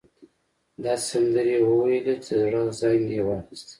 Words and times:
داسې 0.83 1.05
سندرې 1.11 1.55
يې 1.59 1.65
وويلې 1.69 2.15
چې 2.23 2.31
د 2.39 2.41
زړه 2.43 2.61
زنګ 2.79 3.05
يې 3.15 3.21
واخيست. 3.27 3.67